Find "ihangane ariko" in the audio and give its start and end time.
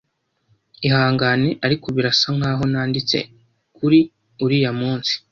0.87-1.85